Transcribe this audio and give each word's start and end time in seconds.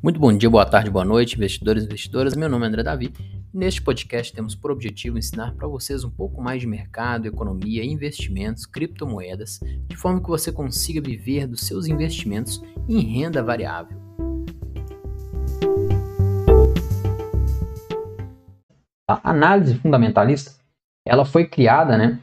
Muito 0.00 0.20
bom 0.20 0.32
dia, 0.32 0.48
boa 0.48 0.64
tarde, 0.64 0.90
boa 0.90 1.04
noite, 1.04 1.34
investidores 1.34 1.82
e 1.82 1.86
investidoras. 1.86 2.36
Meu 2.36 2.48
nome 2.48 2.64
é 2.64 2.68
André 2.68 2.84
Davi. 2.84 3.12
Neste 3.52 3.82
podcast 3.82 4.32
temos 4.32 4.54
por 4.54 4.70
objetivo 4.70 5.18
ensinar 5.18 5.54
para 5.56 5.66
vocês 5.66 6.04
um 6.04 6.10
pouco 6.10 6.40
mais 6.40 6.60
de 6.60 6.68
mercado, 6.68 7.26
economia, 7.26 7.84
investimentos, 7.84 8.64
criptomoedas, 8.64 9.58
de 9.88 9.96
forma 9.96 10.22
que 10.22 10.28
você 10.28 10.52
consiga 10.52 11.00
viver 11.00 11.48
dos 11.48 11.62
seus 11.62 11.88
investimentos 11.88 12.62
em 12.88 13.00
renda 13.00 13.42
variável. 13.42 13.98
A 19.10 19.30
análise 19.30 19.74
fundamentalista, 19.74 20.52
ela 21.04 21.24
foi 21.24 21.44
criada, 21.44 21.98
né, 21.98 22.20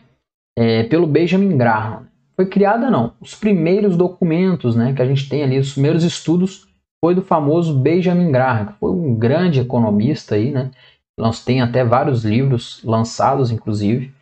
é, 0.57 0.84
pelo 0.84 1.05
Benjamin 1.05 1.57
Graham. 1.57 2.07
Foi 2.38 2.45
criada 2.45 2.89
não, 2.89 3.16
os 3.20 3.35
primeiros 3.35 3.98
documentos, 3.98 4.77
né, 4.77 4.94
que 4.94 5.02
a 5.02 5.05
gente 5.05 5.27
tem 5.27 5.44
ali, 5.44 5.59
os 5.59 5.73
primeiros 5.73 6.05
estudos 6.05 6.73
foi 7.04 7.13
do 7.13 7.22
famoso 7.22 7.77
Benjamin 7.77 8.31
Graham, 8.31 8.67
que 8.67 8.73
foi 8.80 8.91
um 8.91 9.16
grande 9.16 9.59
economista 9.59 10.36
aí, 10.36 10.52
né? 10.52 10.72
Tem 11.45 11.62
até 11.62 11.84
vários 11.84 12.26
livros 12.26 12.84
lançados, 12.84 13.52
inclusive. 13.52 14.13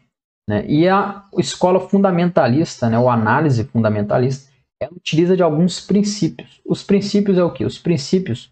Né? 0.47 0.65
E 0.67 0.87
a 0.87 1.25
escola 1.37 1.79
fundamentalista, 1.79 2.89
né, 2.89 2.99
ou 2.99 3.09
análise 3.09 3.63
fundamentalista, 3.63 4.51
ela 4.81 4.93
utiliza 4.93 5.35
de 5.35 5.41
alguns 5.41 5.79
princípios. 5.79 6.61
Os 6.65 6.83
princípios 6.83 7.37
é 7.37 7.43
o 7.43 7.51
que? 7.51 7.65
Os 7.65 7.77
princípios 7.77 8.51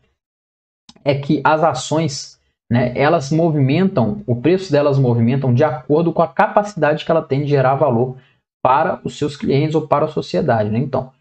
é 1.04 1.16
que 1.16 1.42
as 1.44 1.64
ações, 1.64 2.40
né, 2.72 2.98
elas 2.98 3.32
movimentam, 3.32 4.24
o 4.26 4.36
preço 4.36 4.72
delas 4.72 4.98
movimentam 4.98 5.54
de 5.54 5.64
acordo 5.64 6.14
com 6.14 6.22
a 6.22 6.28
capacidade 6.28 7.04
que 7.04 7.12
ela 7.12 7.22
tem 7.22 7.42
de 7.42 7.50
gerar 7.50 7.76
valor 7.76 8.18
para 8.64 9.02
os 9.04 9.18
seus 9.18 9.36
clientes 9.36 9.76
ou 9.76 9.88
para 9.88 10.06
a 10.06 10.10
sociedade. 10.10 10.70
Né? 10.70 10.80
Então, 10.80 11.12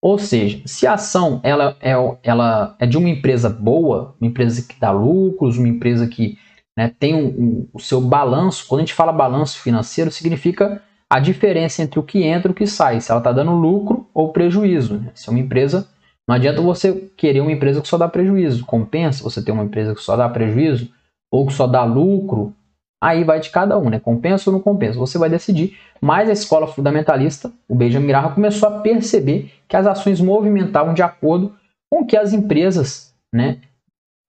ou 0.00 0.18
seja, 0.18 0.62
se 0.64 0.86
a 0.86 0.94
ação 0.94 1.40
ela 1.42 1.76
é, 1.80 1.92
ela 2.22 2.76
é 2.78 2.86
de 2.86 2.96
uma 2.96 3.08
empresa 3.08 3.48
boa, 3.48 4.14
uma 4.20 4.28
empresa 4.28 4.62
que 4.62 4.78
dá 4.78 4.90
lucros, 4.90 5.58
uma 5.58 5.68
empresa 5.68 6.06
que 6.06 6.38
né, 6.76 6.94
tem 6.98 7.14
um, 7.14 7.26
um, 7.26 7.68
o 7.72 7.80
seu 7.80 8.00
balanço, 8.00 8.64
quando 8.68 8.80
a 8.80 8.82
gente 8.82 8.94
fala 8.94 9.12
balanço 9.12 9.58
financeiro, 9.58 10.12
significa 10.12 10.80
a 11.10 11.18
diferença 11.18 11.82
entre 11.82 11.98
o 11.98 12.02
que 12.02 12.22
entra 12.22 12.50
e 12.50 12.52
o 12.52 12.54
que 12.54 12.66
sai, 12.66 13.00
se 13.00 13.10
ela 13.10 13.18
está 13.18 13.32
dando 13.32 13.52
lucro 13.52 14.08
ou 14.14 14.32
prejuízo. 14.32 14.98
Né? 14.98 15.10
Se 15.14 15.28
é 15.28 15.32
uma 15.32 15.40
empresa, 15.40 15.88
não 16.28 16.36
adianta 16.36 16.62
você 16.62 17.10
querer 17.16 17.40
uma 17.40 17.50
empresa 17.50 17.80
que 17.80 17.88
só 17.88 17.98
dá 17.98 18.06
prejuízo, 18.06 18.64
compensa 18.64 19.24
você 19.24 19.42
ter 19.42 19.50
uma 19.50 19.64
empresa 19.64 19.94
que 19.94 20.00
só 20.00 20.16
dá 20.16 20.28
prejuízo 20.28 20.90
ou 21.32 21.46
que 21.46 21.52
só 21.52 21.66
dá 21.66 21.82
lucro 21.82 22.54
Aí 23.00 23.22
vai 23.22 23.38
de 23.40 23.50
cada 23.50 23.78
um, 23.78 23.88
né? 23.88 24.00
Compensa 24.00 24.50
ou 24.50 24.54
não 24.54 24.60
compensa? 24.60 24.98
Você 24.98 25.18
vai 25.18 25.30
decidir. 25.30 25.78
Mas 26.00 26.28
a 26.28 26.32
escola 26.32 26.66
fundamentalista, 26.66 27.52
o 27.68 27.74
Benjamin 27.74 28.08
Graham, 28.08 28.34
começou 28.34 28.68
a 28.68 28.80
perceber 28.80 29.52
que 29.68 29.76
as 29.76 29.86
ações 29.86 30.20
movimentavam 30.20 30.94
de 30.94 31.02
acordo 31.02 31.54
com 31.90 32.02
o 32.02 32.06
que 32.06 32.16
as 32.16 32.32
empresas 32.32 33.14
né, 33.32 33.58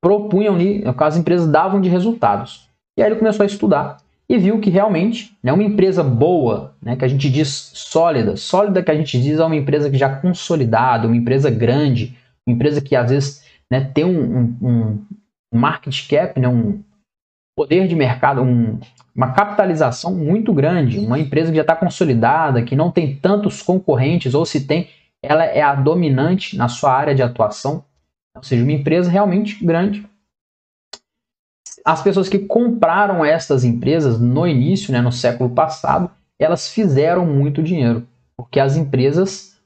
propunham 0.01 0.55
ali, 0.55 0.81
que 0.81 1.03
as 1.03 1.17
empresas 1.17 1.47
davam 1.47 1.81
de 1.81 1.89
resultados. 1.89 2.69
E 2.97 3.01
aí 3.01 3.09
ele 3.09 3.19
começou 3.19 3.43
a 3.43 3.47
estudar 3.47 3.97
e 4.27 4.37
viu 4.37 4.59
que 4.59 4.69
realmente 4.69 5.35
né, 5.43 5.51
uma 5.51 5.63
empresa 5.63 6.03
boa, 6.03 6.75
né, 6.81 6.95
que 6.95 7.03
a 7.03 7.07
gente 7.07 7.29
diz 7.29 7.71
sólida, 7.73 8.35
sólida 8.35 8.83
que 8.83 8.91
a 8.91 8.95
gente 8.95 9.19
diz 9.19 9.39
é 9.39 9.43
uma 9.43 9.55
empresa 9.55 9.89
que 9.89 9.97
já 9.97 10.15
consolidada, 10.17 11.07
uma 11.07 11.17
empresa 11.17 11.49
grande, 11.49 12.15
uma 12.45 12.53
empresa 12.53 12.79
que 12.79 12.95
às 12.95 13.09
vezes 13.09 13.43
né, 13.69 13.89
tem 13.93 14.05
um, 14.05 14.55
um, 14.61 15.05
um 15.51 15.59
market 15.59 16.07
cap, 16.07 16.39
né, 16.39 16.47
um, 16.47 16.83
poder 17.59 17.89
de 17.89 17.95
mercado, 17.95 18.41
um, 18.41 18.79
uma 19.13 19.33
capitalização 19.33 20.15
muito 20.15 20.53
grande, 20.53 20.97
uma 20.97 21.19
empresa 21.19 21.51
que 21.51 21.57
já 21.57 21.61
está 21.63 21.75
consolidada, 21.75 22.63
que 22.63 22.73
não 22.73 22.89
tem 22.89 23.17
tantos 23.17 23.61
concorrentes, 23.61 24.33
ou 24.33 24.45
se 24.45 24.65
tem, 24.65 24.87
ela 25.21 25.43
é 25.43 25.61
a 25.61 25.75
dominante 25.75 26.55
na 26.55 26.69
sua 26.69 26.93
área 26.93 27.13
de 27.13 27.21
atuação, 27.21 27.83
ou 28.33 28.41
seja, 28.41 28.63
uma 28.63 28.71
empresa 28.71 29.11
realmente 29.11 29.61
grande. 29.61 30.07
As 31.83 32.01
pessoas 32.01 32.29
que 32.29 32.39
compraram 32.39 33.25
estas 33.25 33.65
empresas 33.65 34.21
no 34.21 34.47
início, 34.47 34.93
né, 34.93 35.01
no 35.01 35.11
século 35.11 35.49
passado, 35.49 36.09
elas 36.39 36.69
fizeram 36.69 37.25
muito 37.25 37.61
dinheiro, 37.61 38.07
porque 38.37 38.57
as 38.57 38.77
empresas, 38.77 39.59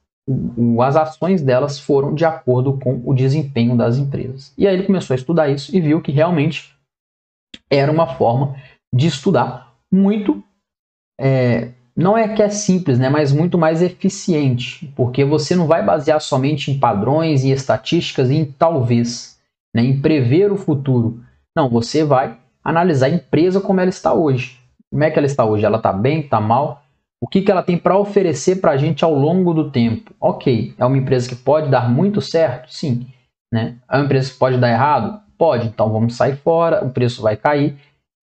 as 0.82 0.96
ações 0.96 1.42
delas 1.42 1.78
foram 1.78 2.12
de 2.12 2.24
acordo 2.24 2.76
com 2.76 3.00
o 3.04 3.14
desempenho 3.14 3.76
das 3.76 3.98
empresas. 3.98 4.52
E 4.58 4.66
aí 4.66 4.74
ele 4.74 4.82
começou 4.82 5.14
a 5.14 5.16
estudar 5.16 5.48
isso 5.48 5.76
e 5.76 5.80
viu 5.80 6.00
que 6.00 6.10
realmente 6.10 6.73
era 7.70 7.90
uma 7.90 8.06
forma 8.06 8.56
de 8.92 9.06
estudar 9.06 9.74
muito, 9.92 10.42
é, 11.20 11.70
não 11.96 12.18
é 12.18 12.28
que 12.28 12.42
é 12.42 12.48
simples, 12.48 12.98
né, 12.98 13.08
mas 13.08 13.32
muito 13.32 13.56
mais 13.56 13.82
eficiente, 13.82 14.92
porque 14.96 15.24
você 15.24 15.54
não 15.54 15.66
vai 15.66 15.84
basear 15.84 16.20
somente 16.20 16.70
em 16.70 16.78
padrões 16.78 17.44
e 17.44 17.50
estatísticas 17.50 18.30
e 18.30 18.34
em 18.34 18.44
talvez, 18.44 19.38
né, 19.74 19.82
em 19.82 20.00
prever 20.00 20.52
o 20.52 20.56
futuro. 20.56 21.22
Não, 21.56 21.68
você 21.68 22.04
vai 22.04 22.36
analisar 22.64 23.06
a 23.06 23.10
empresa 23.10 23.60
como 23.60 23.80
ela 23.80 23.90
está 23.90 24.12
hoje. 24.12 24.58
Como 24.90 25.04
é 25.04 25.10
que 25.10 25.18
ela 25.18 25.26
está 25.26 25.44
hoje? 25.44 25.64
Ela 25.64 25.76
está 25.76 25.92
bem? 25.92 26.20
Está 26.20 26.40
mal? 26.40 26.82
O 27.20 27.26
que, 27.26 27.42
que 27.42 27.50
ela 27.50 27.62
tem 27.62 27.78
para 27.78 27.98
oferecer 27.98 28.60
para 28.60 28.72
a 28.72 28.76
gente 28.76 29.04
ao 29.04 29.14
longo 29.14 29.54
do 29.54 29.70
tempo? 29.70 30.14
Ok, 30.20 30.74
é 30.76 30.84
uma 30.84 30.98
empresa 30.98 31.28
que 31.28 31.36
pode 31.36 31.70
dar 31.70 31.90
muito 31.90 32.20
certo? 32.20 32.72
Sim. 32.72 33.06
Né? 33.52 33.76
É 33.90 33.96
uma 33.96 34.04
empresa 34.04 34.32
que 34.32 34.38
pode 34.38 34.58
dar 34.58 34.70
errado? 34.70 35.23
Pode, 35.36 35.66
então 35.66 35.92
vamos 35.92 36.16
sair 36.16 36.36
fora, 36.36 36.84
o 36.84 36.90
preço 36.90 37.22
vai 37.22 37.36
cair 37.36 37.76